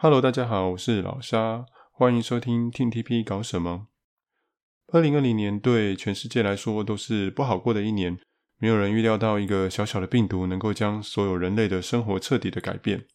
[0.00, 3.88] Hello，大家好，我是老沙，欢迎收听 TTP 搞什么。
[4.92, 8.16] 二零二零年对全世界来说都是不好过的一年，
[8.60, 13.06] 没有人预料到一个小小的病毒能够将所有人类的生活彻底的改变。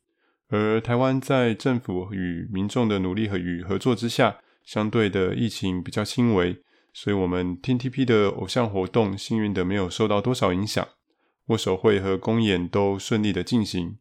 [0.50, 10.86] 而台湾在政府与民众的努力和与合作之下，相对的疫情比较轻微，所以我们 Team TP 的偶像活动幸运的没有受到多少影响，
[11.46, 14.00] 握手会和公演都顺利的进行。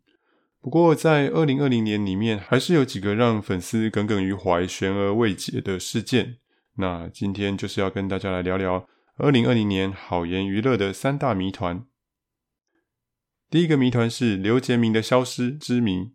[0.62, 6.37] 不过，在二零二零年里面，还是有几个让粉丝耿耿于怀、悬而未解的事件。
[6.77, 8.87] 那今天就是要跟大家来聊聊
[9.17, 11.84] 二零二零年好言娱乐的三大谜团。
[13.51, 16.12] 第一个谜团是刘杰明的消失之谜。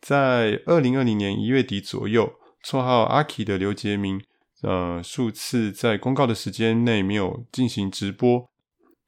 [0.00, 4.22] 在二零二零年一月底左右，绰号阿 K 的刘杰明，
[4.62, 8.48] 呃，数次在公告的时间内没有进行直播，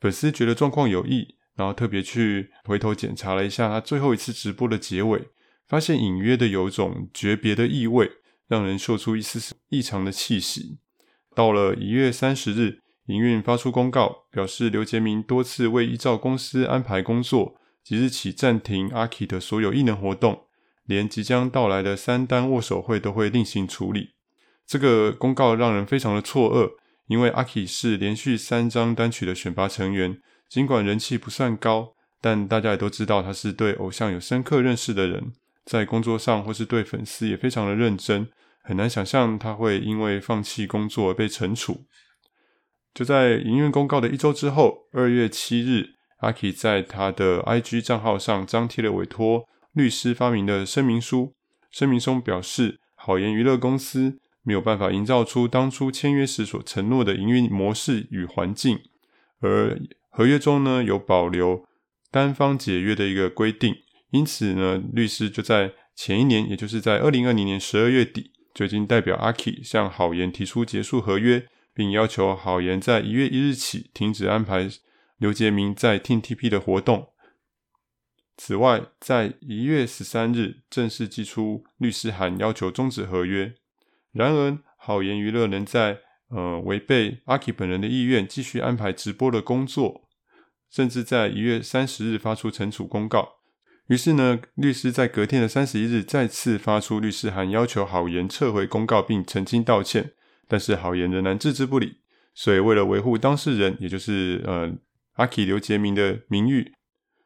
[0.00, 1.33] 粉丝觉得状况有异。
[1.56, 5.28] 然后特别去回头检查了一下他最后一次直播的结尾，
[5.68, 8.10] 发现隐约的有种诀别的意味，
[8.48, 10.78] 让人嗅出一丝丝异常的气息。
[11.34, 20.46] 到了一月三十日，营运发出公告，表示刘杰明多次未依照公司安排工作，即日起暂停阿 K 的所有艺能活动，
[20.86, 24.10] 连即将到来的三单握手会都会另行处理。
[24.66, 26.72] 这个公告让人非常的错愕，
[27.06, 30.20] 因为阿 K 是连续三张单曲的选拔成员。
[30.48, 35.32] 尽管人气不算高，但大家也都知道他是对偶像有深刻认识的人，
[35.64, 38.28] 在工作上或是对粉丝也非常的认真，
[38.62, 41.84] 很难想象他会因为放弃工作而被惩处。
[42.94, 51.34] 就在营运公告的一周之后，二月七日，阿 K 在他的 IG 账号上张贴了委托律师发明的声明书，
[51.72, 58.78] 声明中表示，好言娱乐公司没有办法营造出当初签约时所承诺的营运模式与环境，
[59.40, 59.76] 而
[60.16, 61.66] 合约中呢，有保留
[62.12, 63.74] 单方解约的一个规定，
[64.10, 74.70] 因此呢，律师就在前一年，也就是在二零二零年十二月底，就已经代表阿 K 向好言提出结束合约，并要求好言在一月一日起停止安排
[75.18, 77.08] 刘杰明在 Team TP 的活动。
[78.36, 83.54] 此外，在一月十三日正式寄出律师函，要求终止合约。
[84.12, 85.98] 然而，好言娱乐能在
[86.28, 90.03] 呃违背阿 K 本人的意愿，继续安排直播的工作。
[90.74, 93.34] 甚至在一月三十日发出惩处公告，
[93.86, 100.14] 于是呢，律师在隔天的三十一日再次发出律师函，要求好言撤回公告并澄清道歉，
[100.48, 101.98] 但是好言仍然置之不理。
[102.34, 104.74] 所以为了维护当事人，也就是呃
[105.12, 106.72] 阿 K 刘杰明的名誉，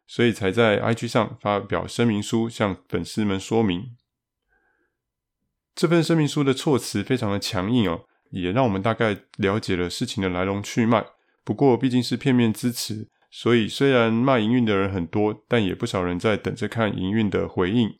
[0.07, 3.97] 所以才在 IG 上发表声明书，向粉丝们说明。
[5.75, 11.07] 这份声明书的措辞非常的强硬哦，也让我们大概了解了事情的来龙去脉。
[11.43, 13.09] 不过毕竟是片面之词。
[13.31, 17.95] 所以，虽然骂营运的人很多，但也不少人在等着看营运的回应。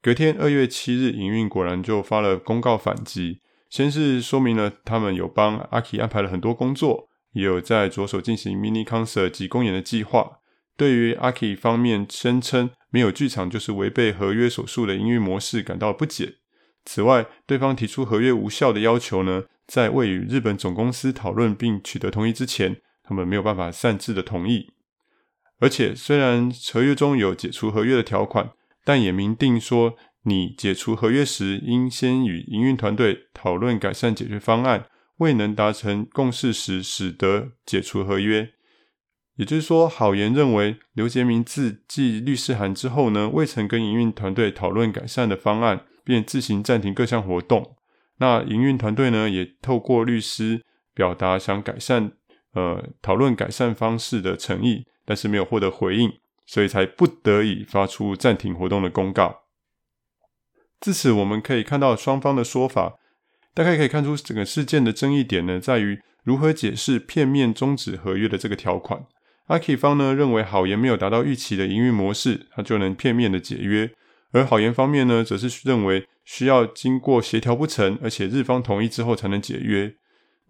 [0.00, 3.40] 隔天，二月七日，营运果然就发了公告反击。
[3.68, 10.38] 先是说明了他们有帮阿 K 安排了很多工作，也有在着手进行 mini concert 及公演的计划。
[10.76, 16.36] 对于阿 K 方面声称没有剧场就是违背合约所述的营运模式感到不解。
[16.84, 22.80] 此外，对方提出合约无效的要求呢，在未与日本总公司讨论并取得同意之前。
[23.10, 24.70] 他们没有办法擅自的同意，
[25.58, 28.52] 而且虽然合约中有解除合约的条款，
[28.84, 38.52] 但也明定说，你解除合约时应先与营运团队讨论改善解决方案，未能达成共识时，使得解除合约。
[39.34, 47.74] 也就是说，好言认为刘杰明自寄律师函之后呢，未曾跟营运团队讨论改善的方案，便自行暂停各项活动。
[48.18, 50.62] 那营运团队呢，也透过律师
[50.94, 52.12] 表达想改善。
[52.54, 56.12] 呃，讨论改善方式的诚意，但是没有获得回应，
[56.46, 59.42] 所以才不得已发出暂停活动的公告。
[60.80, 62.94] 自此，我们可以看到双方的说法，
[63.54, 69.06] 大概可以看出整个事件的争议点呢，在于如何解释片面终止合约的这个条款。
[69.46, 73.88] 阿 K 方呢认为好言没有达到预期的营运模式，他就能片面的解约；
[74.32, 79.94] 而好言方面呢，则是认为需要经过协调不成，而且日方同意之后才能解约。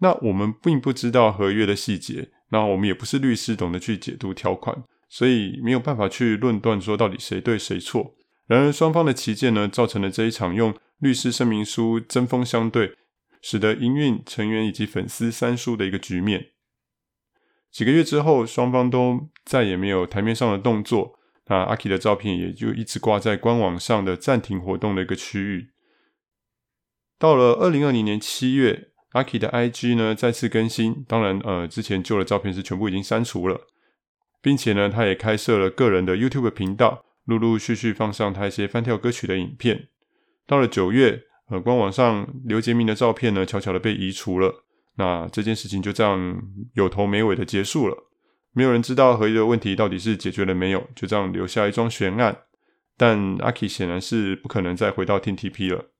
[0.03, 8.15] 那我们并不知道合约的细节，那我们也不是律师，懂得去解读条款，所以没有办法去论断说到底谁对谁错。
[8.47, 12.95] 然而双方的旗舰呢，造成了这一场用律师声明书针锋相对，
[13.43, 16.47] 使得营运成员以及粉丝三输的一个局面。
[17.69, 25.69] 几个月之后，双方都再也没有台面上的动作，那阿 K 的照片也就一直挂在官网上的暂停活动的一个区域。
[27.19, 28.87] 到了二零二零年七月。
[29.11, 33.59] 阿 K 的 IG 呢再次更新，当然，呃，之前旧的照片是全部已经删除了，
[34.41, 39.89] 并且呢，他也开设了个人的 YouTube 频道，陆陆续续放上他一些翻跳歌曲的影片。
[40.47, 44.63] 到了九月，呃，官网上刘杰明的照片呢，悄悄的被移除了。
[44.97, 46.41] 那这件事情就这样
[46.73, 47.95] 有头没尾的结束了。
[48.53, 52.37] 没有人知道合约的问题到底是解决了没有，就这样留下一桩悬案。
[52.97, 55.90] 但阿 K 显然是不可能再回到 TTP 了。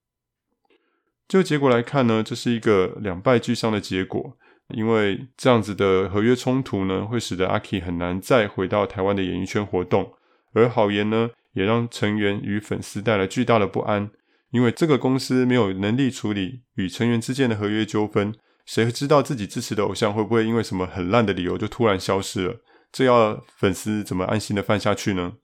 [1.32, 4.36] 就结果来看呢，这是一个两败俱伤的结果，
[4.76, 10.12] 因为这样子的合约冲突呢，会使得阿 K 很难再回到台湾的演艺圈活动，
[10.54, 14.12] 而好言呢，也让成员与粉丝带来巨大的不安，
[14.50, 18.36] 因为这个公司没有能力处理与成员之间的合约纠纷，
[18.66, 22.56] 谁会知道自己支持的偶像会不会因为什么很烂的理由就突然消失了？
[22.92, 25.36] 这要粉丝怎么安心的饭下去呢？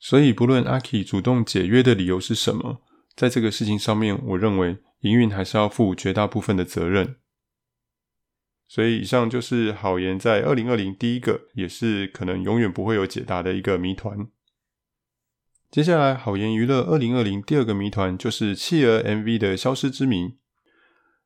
[0.00, 2.82] 所以，不论阿 K 主动解约的理由是什么，
[3.14, 4.78] 在这个事情上面，我认为。
[5.00, 7.16] 营运还是要负绝大部分的责任，
[8.66, 14.28] 所以以上就是好言在二零二零第一个，也是可能永远不会有解答的一个谜团。
[15.70, 20.36] 接下来，好言娱乐二零二零第二个谜团就是企鹅 MV 的消失之谜。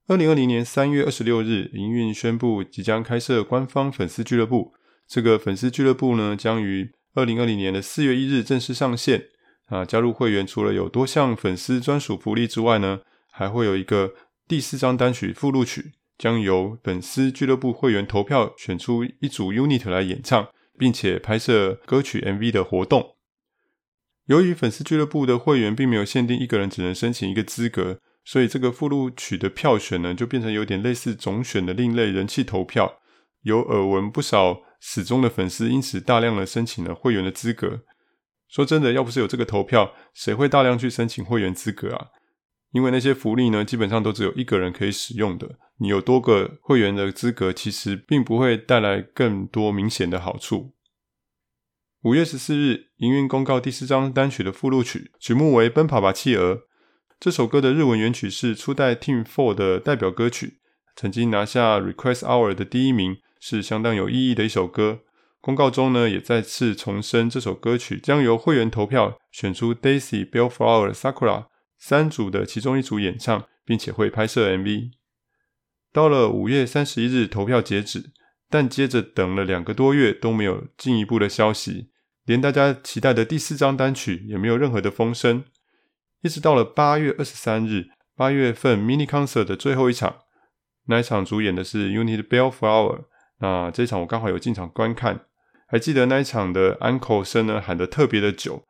[0.07, 4.75] 二零二零年三月二十六日，营运宣布即将开设官方粉丝俱乐部。
[5.07, 9.29] 这个粉丝俱乐部呢，将于二零二零年的四月一日正式上线。
[9.67, 14.15] 啊，加入会员除了有多项粉丝专属福利之外呢，还会有一个
[14.47, 20.49] 第四张单曲附录曲，将由粉丝俱乐部会员投票选出一组 unit 来演唱，
[20.79, 23.17] 并且拍摄歌曲 MV 的活动。
[24.27, 33.01] 由于粉丝俱乐部的会员并没有限定一个人只能申请一个资格，所以这个附录曲的票选呢，就变成有点类似总选的另类人气投票。
[33.43, 37.81] 有耳闻不少死忠的粉丝因此大量的申请了会员的资格。
[38.49, 42.09] 说真的，要不是有这个投票，谁会大量去申请会员资格啊？
[42.73, 45.59] 因为那些福利呢，基本上都只有一个人可以使用的。
[45.79, 50.75] 你有多个会员的资格，其实并不会带来更多明显的好处。
[52.03, 56.55] 五月十四日，营运公告第四张单曲的附录曲，曲目为《奔跑吧企鹅》。
[57.19, 60.61] 这首歌的日文原曲是初代 Team Four 的代表歌曲，
[60.95, 65.01] 曾经拿下 Request Hour 的第一名，是相当有意义的一首歌。
[65.41, 71.47] 公告中呢，也再次重申这首歌曲将由会员投票选出 Daisy、Bellflower、Sakura。
[71.81, 74.91] 三组的其中一组演唱，并且会拍摄 MV。
[75.93, 78.13] 到了五月三十一日投票截止，
[78.49, 81.91] 但接着等了两个多月都没有进一步的消息，
[82.25, 85.45] 连大家期待的第四张单曲也没有任何的风声。
[86.21, 90.19] 一直到了八月二十三日，八月份 mini concert 的最后一场，
[90.87, 93.05] 那一场主演的是 UNIT Bellflower。
[93.39, 95.25] 那这一场我刚好有进场观看，
[95.67, 98.67] 还记得那一场的安可声呢，喊得特别的久。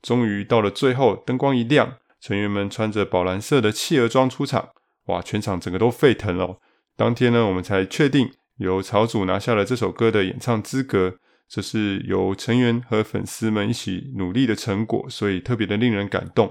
[0.00, 1.98] 终于到了最后，灯光一亮。
[2.24, 4.70] 成员们穿着宝蓝色的企鹅装出场，
[5.08, 5.20] 哇！
[5.20, 6.58] 全场整个都沸腾了。
[6.96, 16.50] 当天呢，我们才确定由草组拿下了这首歌的演唱资格，这是由成员和粉丝们一起努力的成果，所以特别的令人感动。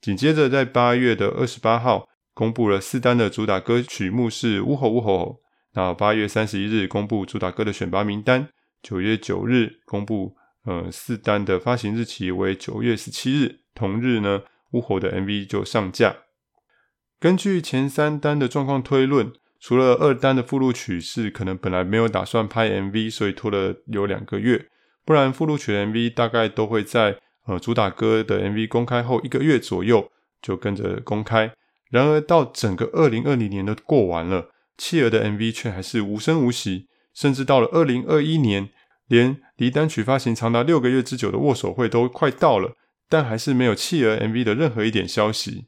[0.00, 5.40] 紧接着，在八月的二十八号，公布了四单的主打歌曲目是呜吼呜吼。
[5.74, 8.48] 那八月三十一日公布主打歌的选拔名单，
[8.82, 10.34] 九月九日公布
[10.64, 14.40] 呃四单的发行日期为九月十七日，同日呢。
[14.72, 16.16] 呜吼的 MV 就上架。
[17.18, 24.66] 根据前三单的状况推论，除了二单的附录曲是可能本来没有打算拍 MV，所以拖了有两个月，
[25.04, 31.52] 不然附录曲 MV 大概都会在呃主打歌的 MV 公开后一个月左右就跟着公开。
[31.90, 38.70] 然而到整个二零二零年都过完了，企鹅的 MV 却还是无声无息，甚至到了二零二一年，
[39.06, 42.72] 连离单曲发行长达六个月之久的握手会都快到了。
[43.12, 45.66] 但还是没有企鹅 MV 的任何一点消息。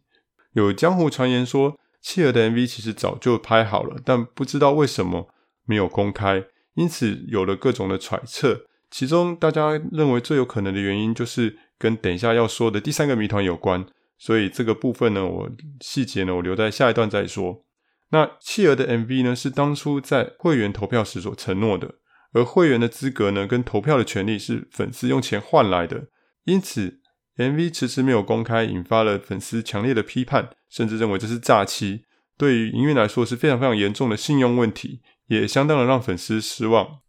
[0.55, 5.29] 有江湖传言说，企鹅的 MV 其实早就拍好了，但不知道为什么
[5.67, 8.65] 没有公开，因此有了各种的揣测。
[8.91, 13.85] 其中大家认为最有可能的原因，就是跟等一下要说的第三个谜团有关。
[14.17, 15.51] 所以这个部分呢，我
[15.83, 17.67] 细节呢，我留在下一段再说。
[18.09, 21.97] 那企鹅的 MV 呢，是当初在会员投票时所承诺的，
[22.33, 26.07] 而会员的资格呢，跟投票的权利是粉丝用钱换来的，
[26.45, 27.03] 因此。
[27.37, 32.05] MV 迟迟没有公开，引发了粉丝强烈的批判，甚至认为这是诈欺。
[32.37, 37.01] 对于营运来说是非常非常严重的信用问题，也相当的让粉丝失望。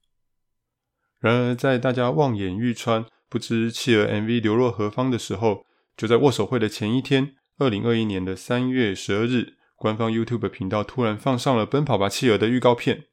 [1.19, 5.65] 然而，在大家望眼欲穿，不知企鹅 MV 流落何方的时候，
[5.95, 13.05] 就在握手会的前一天，二零二一年的三月十二日，官方 YouTube 频道突然放上了《奔跑吧企鹅》的预告片。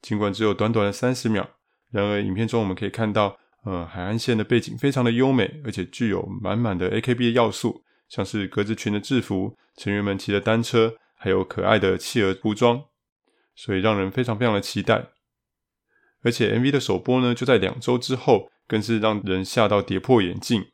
[0.00, 1.50] 尽管只有短短的三十秒，
[1.90, 3.38] 然而影片中我们可以看到。
[3.64, 12.84] 呃，海岸线的背景非常的优美，而且具有满满的 AKB 的要素，像是格子裙的制服、成员们骑的单车，还有可爱的企鹅服装，
[13.54, 15.08] 所以让人非常非常的期待。
[16.22, 20.66] 而且 MV 的首播呢，就在两周之后，更是让人吓到跌破眼镜。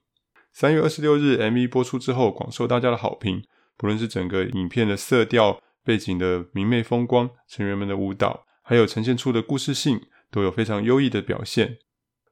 [0.52, 3.43] 三月二十六日，MV 播出之后，广受大家的好评。
[3.76, 10.00] 不论是整个影片的色调、背景的明媚风光、成员们的舞蹈，还有呈现出的故事性，
[10.31, 11.78] 都有非常优异的表现。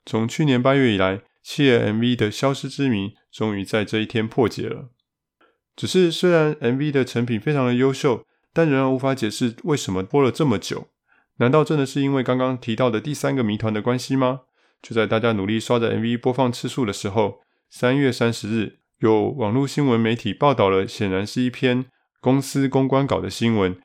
[0.07, 4.91] 从去年八月以来，企鹅 MV 的消失之谜终于在这一天破解了。
[5.77, 10.89] 只是虽然 MV 的成品非常的优秀，但仍然无法解释为什么播了这么久。
[11.39, 14.43] 难道真的是因为刚刚提到的第三个谜团的关系吗？
[14.81, 21.87] 就在大家努力刷着 MV 播放次数的时候，三月三十日，有网络新闻媒体报道了，显然是一篇
[22.21, 23.77] 公司公关稿的新闻，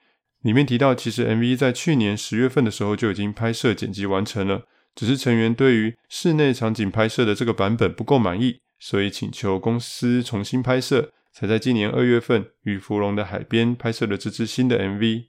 [0.41, 4.65] 里面提到，其实 MV 在去年十月份的时候就已经拍摄剪辑完成了，
[4.96, 15.25] 只是成员对于室内场景拍摄的这个版本不够满意，所以请求公司重新拍摄，才在今年二月份于芙蓉的海边拍摄了这支新的 MV。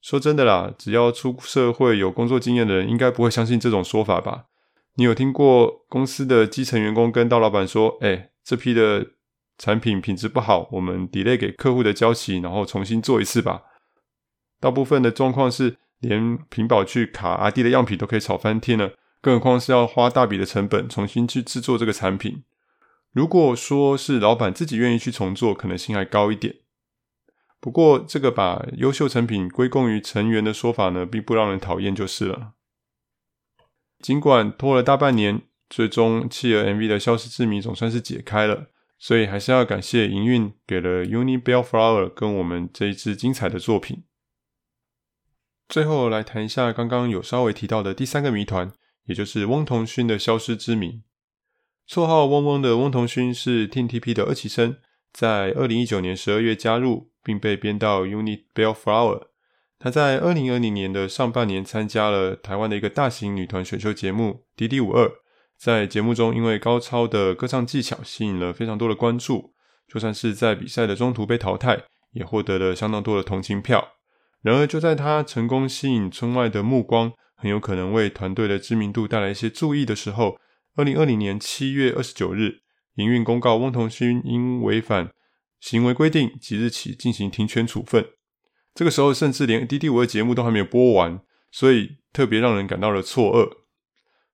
[0.00, 4.46] 说真的啦，只要出社会有工作经验的人，应该不会相信这种说法吧？
[4.94, 9.06] 你有听过公司的基层员工跟大老板说：“哎，这批的
[9.58, 13.62] 产品品质不好，我们 delay 给客户的交期，然后重新做一次吧？”
[14.58, 22.42] 大部分的状况是，连屏保去卡 RD 的样品都可以炒翻天了，更何况是要花大笔的成本重新去制作这个产品。
[23.12, 26.56] 如果说是老板自己愿意去重做，可能性还高一点。
[27.60, 32.52] 不过，这个把优秀成品归功于成员的说法呢，并不让人讨厌，就是了。
[34.00, 44.04] 尽管拖了大半年，最终企鹅 MV 的消失之谜总算是解开了，所以还是要感谢营运给了 UNI Bellflower 跟我们这一支精彩的作品。
[45.70, 48.70] 最后来谈一下刚刚有稍微提到的第三个谜团，
[49.06, 51.00] 也就是翁同勋的消失之谜。
[51.88, 54.76] 绰号翁翁的翁同勋是 Team TP 的二期生，
[55.12, 57.08] 在二零一九年十二月加入。
[57.22, 59.24] 并被编到 Unit Bellflower。
[59.78, 65.06] 他在二零二零年的上半年参加了台湾的一个大型女团选秀节目《迪迪五二》。
[65.58, 69.52] 在节目中，因为高超的歌唱技巧，吸引了非常多的关注。
[69.86, 73.86] 就算是在比赛的中途被淘汰，也获得了相当多的同情票。
[74.42, 80.38] 然而，就在他成功吸引村外的目光，很有可能为团队的知名度带来一些注意的时候，
[80.76, 82.60] 二零二零年七月二十九日，
[82.94, 85.12] 营运公告翁同勋因违反
[85.60, 88.06] 行为规定，即日起进行停权处分。
[88.74, 91.20] 这个时候，甚至连《D D 五二》节目都还没有播完，
[91.50, 93.58] 所以特别让人感到了错愕。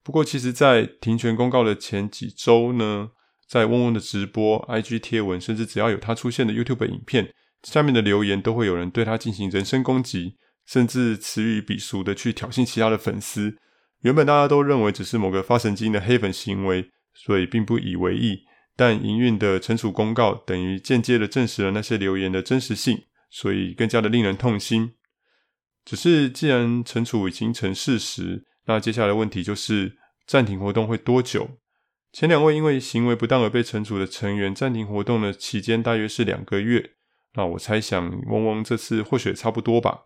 [0.05, 3.11] 不过，其实，在停权公告的前几周呢，
[3.49, 7.35] 在翁翁的直播、IG 贴文，甚至只要有他出现的 YouTube 影片，
[7.67, 13.57] 下面的留言都会有人对他进行人身攻击，甚至词语鄙俗的去挑衅其他的粉丝。
[14.03, 18.43] 原本大家都认为只是某个发神经的黑粉行为，所以并不以为意。
[18.77, 24.93] 但营运的惩处公告等于间接的证实了那些留言的真实性，所以更加的令人痛心。
[25.85, 31.59] 只是既然惩处已经成事实，那接下来的问题就是暂停活动会多久？
[32.13, 36.93] 前两位因为行为不当而被惩处的成员暂停活动的期间大约是两个月，
[37.37, 40.05] 那我猜想翁翁这次或许也差不多吧。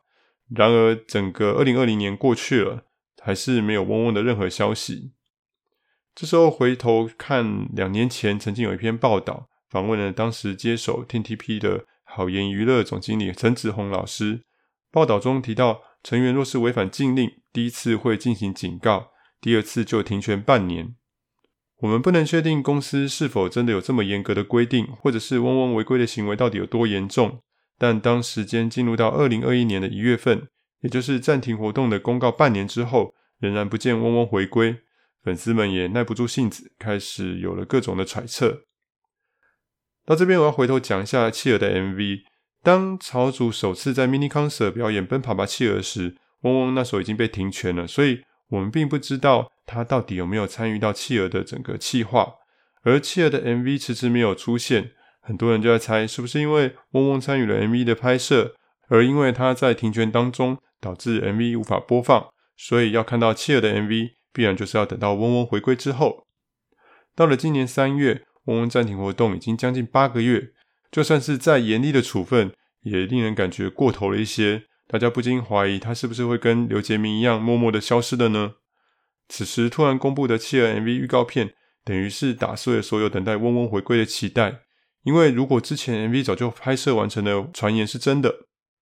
[0.49, 2.85] 然而整个二零二零年过去了，
[3.23, 5.13] 还是没有翁翁的任何消息。
[6.15, 14.43] 这时候回头看，两年前曾经有一篇报道，访问了当时接手 TTP 的好言娱乐总经理陈子鸿老师。
[14.91, 20.97] 报道中提到，成员若是违反禁令，第一次会进行警告，第二次就停权半年。
[21.81, 27.41] 我们不能确定公司是否真的有这么严格的规定，或者是翁翁违规的行为到底有多严重。
[27.79, 30.49] 但当时间进入到二零二一年的一月份，
[30.83, 34.77] 也就是暂停活动的公告半年之后，仍然不见翁翁回归。
[35.23, 38.65] 粉丝们也耐不住性子，开始有了各种的揣测。
[40.05, 42.21] 到这边，我要回头讲一下企鹅的 MV。
[42.63, 48.21] 当草组首次在 Mini Concert 表演《奔跑吧企鹅》时，翁翁那时候已经被停权了，所以
[48.51, 52.35] 我们并不知道他到底有没有参与到企鹅的整个企划。
[52.83, 58.55] 而企鹅的 MV 迟迟没有出现，很多人就在猜，是不是因为翁翁参与了 MV 的拍摄，
[58.89, 64.11] 而因为他在停权当中导致 MV 无法播放，所以要看到企鹅的 MV。
[64.33, 66.29] 必然就是要等到翁翁回归之后。
[67.17, 70.53] 到了今年三月，翁翁暂停活动已经将近八个月，
[70.91, 72.53] 就算是再严厉的处分，
[72.83, 74.67] 也令人感觉过头了一些。
[74.91, 78.55] 大家不禁怀疑他是不是会跟刘杰明一样，默默的消失了呢？
[79.29, 81.55] 此时突然公布的企鹅 MV 预告片，
[81.85, 84.63] 等于是打碎了所有等待嗡嗡回归的期待。
[85.05, 88.35] 因为如果之前 MV 早就拍摄完成的传言是真的，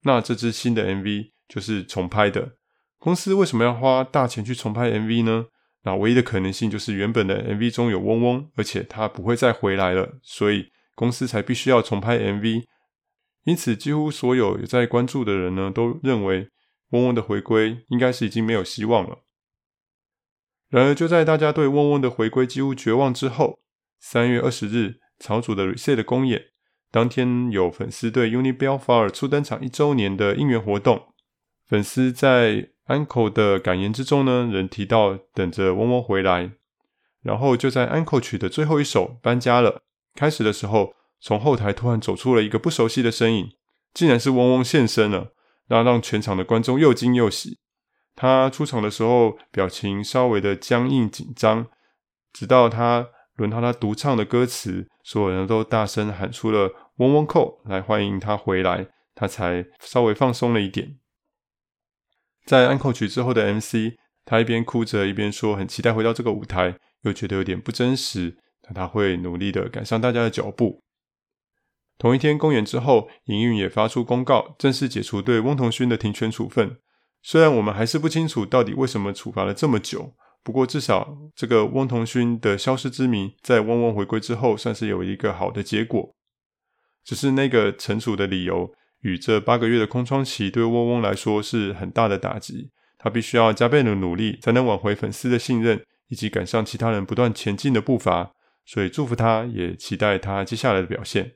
[0.05, 2.53] 那这支新的 MV 就是重拍的。
[2.99, 5.45] 公司为什么要花大钱去重拍 MV 呢？
[5.85, 12.65] 那唯一的可能性就是原本的 MV 中有嗡嗡，而且他不会再回来了，所以公司才必须要重拍 MV。
[13.49, 16.51] 因此，几乎所有有在关注的人呢，都认为
[16.91, 19.21] 翁翁的回归应该是已经没有希望了。
[20.69, 23.61] 然而，就在大家对翁翁的回归几乎绝望之后，
[23.99, 26.43] 三月二十日，草主的 Reset 的公演，
[26.91, 31.15] 当天有粉丝对 Unibellflower 初登场一周年的应援活动。
[31.67, 36.51] 粉丝在 Encore 的感言之中呢，仍提到等着嗡嗡回来。
[37.23, 39.81] 然后就在 Encore 曲的最后一首搬家了，
[40.15, 43.51] 开始的时候，从后台突然走出了一个不熟悉的身影，
[43.93, 45.33] 竟然是嗡嗡现身了，
[45.69, 47.59] 那让全场的观众又惊又喜。
[48.15, 51.67] 他出场的时候，表情稍微的僵硬紧张，
[52.33, 60.99] 直到他轮到他独唱的歌词，所有人都大声喊出了“嗡嗡扣”来欢迎他回来，他才稍微放松了一点。
[62.45, 63.95] 在安扣曲之后的 MC，
[64.25, 70.83] 他一边哭着一边说：“很期待回到这个舞台，又觉得有点不真实，但他会努力的赶上大家的脚步。”
[71.99, 76.79] 同一天公演之后，营运也发出公告，正式解除对翁同勋的停权处分。
[77.23, 80.15] 虽然我们还是不清楚到底为什么处罚了这么久，
[80.45, 86.15] 不过至少这个翁同勋的消失之谜，在嗡嗡回归之后，算是有一个好的结果。
[87.05, 88.73] 只是那个惩处的理由。
[89.03, 98.33] 与这八个月的空窗期对嗡嗡来说是很大的打击，他必须要加倍的努力才能挽回粉丝的信任，以及赶上其他人不断前进的步伐。
[98.67, 101.35] 所以祝福他，也期待他接下来的表现。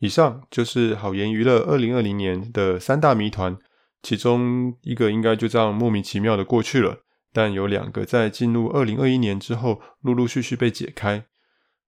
[0.00, 3.56] 以上就是好言娱乐二零二零年的三大谜团，
[4.02, 7.00] 其中一个应该就这样莫名其妙的过去了，
[7.32, 11.26] 但有两个在进入二零二一年之后，陆陆续续被解开。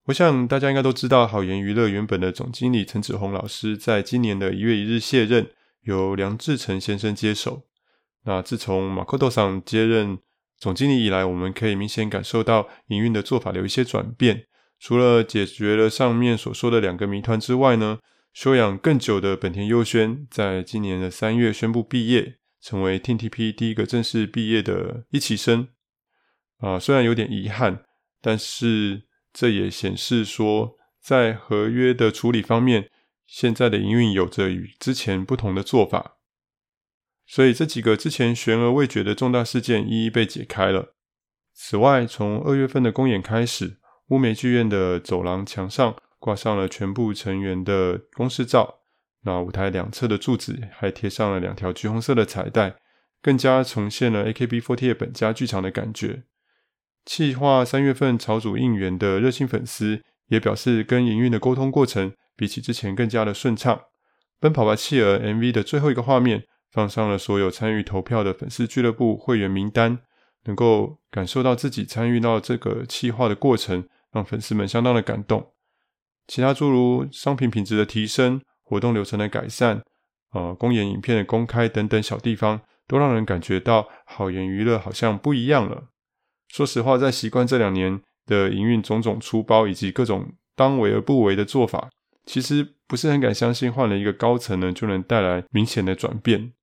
[0.05, 5.49] 我想大家应该都知道，好言娱乐原本的总经理陈子红老师在今年的一月一日卸任，
[5.83, 7.63] 由梁志成先生接手。
[8.25, 10.19] 那自从马可多桑接任
[10.57, 14.45] 总经理以来，我们可以明显感受到营运的做法有一些转变。
[14.83, 17.99] 除了解决了上面所说的两个谜团之外呢，
[18.33, 25.69] 休养更久的本田优宣在今年的三月宣布毕业，成为 TTP 第一个正式毕业的一期生。
[26.57, 27.85] 啊，虽然有点遗憾，
[28.21, 29.03] 但是。
[29.31, 32.91] 这也显示说，在合约的处理方面，
[33.25, 36.17] 现在的营运有着与之前不同的做法。
[37.25, 40.93] 所以这几个之前悬而未决的重大事件一一被解开了。
[41.51, 43.79] 此外，从二月份的公演开始，
[44.13, 48.81] 乌梅剧院的走廊墙上挂上了全部成员的公式照，
[49.23, 52.75] 那舞台两侧的柱子还贴上了两条橘红色的彩带，
[53.23, 56.25] 更加重现了 AKB48 本家剧场的感觉。
[57.07, 63.81] 企划三月份朝组应援的热心粉丝也表示，跟营运的沟通过程比起之前更加的顺畅。
[64.39, 69.97] 奔跑吧企鹅 MV 的最后一个画面放上了所有参与投票的粉丝俱乐部会员名单，
[70.43, 75.51] 能够感受到自己参与到这个企划的过程，让粉丝们相当的感动。
[76.27, 79.83] 其他诸如商品品质的提升、活动流程的改善、
[80.31, 85.89] 呃，公演影片的公开等等小地方，都让人感觉到好言娱乐好像不一样了。
[86.47, 91.89] 说实话，在习惯这两年的营运种种粗包以及各种当为而不为的做法，
[92.25, 96.53] 其实不是很敢相信换了一个高层呢就能带来明显的转变。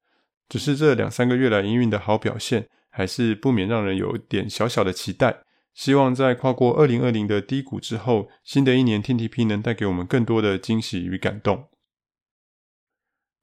[0.49, 5.43] 只是这两三个月来营运的好表现，还是不免让人有点小小的期待。
[5.75, 11.69] 希望在跨过二零二零的低谷之后，新的一年 TTP 能带给我们更多的惊喜与感动。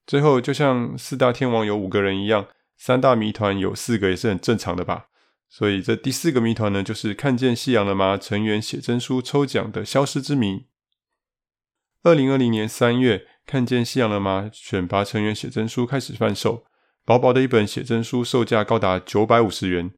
[0.05, 5.07] 最后，就像四大天王有五个人一样，三大谜团有四个也是很正常的吧。
[5.49, 8.17] 所以这第四个谜团呢，就是看见夕阳了吗？
[8.17, 10.67] 成员写真书抽奖的消失之谜。
[12.03, 14.49] 二零二零年三月，看见夕阳了吗？
[14.53, 16.65] 选拔成员写真书开始贩售，
[17.03, 19.96] 薄薄的一本写真书，售价高达九百五十元。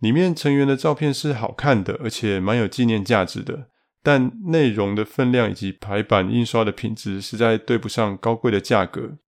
[0.00, 3.68] 里面成员的照片是好看的，而且蛮有纪念价值的，
[4.02, 9.18] 但内容的分量以及排版印刷的品质，实在对不上高贵的价格。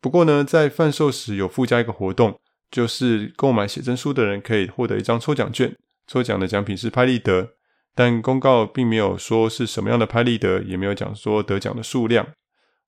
[0.00, 2.40] 不过呢，在贩售时有附加一个活动。
[2.70, 5.76] 就是购买写真书的人可以获得一张抽奖券，
[6.08, 7.50] 抽奖的奖品是拍立得，
[7.94, 12.26] 但公告并没有说是什么样的拍立得，也没有讲说得奖的数量。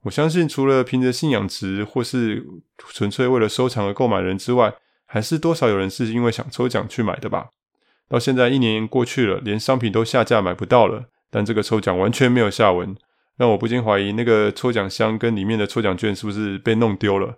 [0.01, 2.45] 我相信除了凭着信仰值或是
[2.77, 4.73] 纯粹为了收藏而购买人之外，
[5.07, 7.47] 还是多少有人是因为想抽奖去买的吧。
[8.07, 12.95] 到现在一年过去了，连商品都下架买不到了，但这个抽奖完全没有下文，
[13.35, 17.37] 让我不禁怀疑那个抽奖箱跟里面的抽奖券是不是被弄丢了。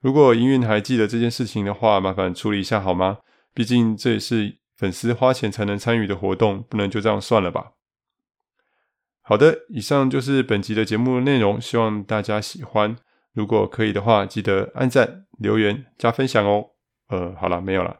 [0.00, 3.18] 如果营运还记得这件事情的话，麻烦处理一下好吗？
[3.54, 7.72] 毕竟这也是粉丝花钱才能参与的活动，不能就这样算了吧。
[9.22, 12.96] 好的，以上就是本集的节目内容，希望大家喜欢。
[13.32, 16.70] 如果可以的话，记得按赞、留言、加分享哦。
[17.10, 17.96] 呃，好了，没有了，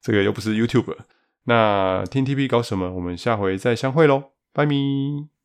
[0.00, 0.96] 这个又不是 YouTube。
[1.44, 2.92] 那听 TP 搞什么？
[2.92, 5.37] 我们下回再相会喽，拜咪。